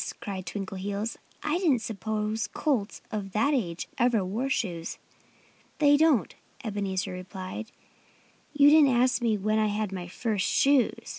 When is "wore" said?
4.25-4.49